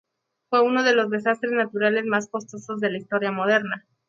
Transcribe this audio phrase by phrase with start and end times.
[0.49, 3.85] Fue uno de los desastres naturales más costosos de la historia moderna.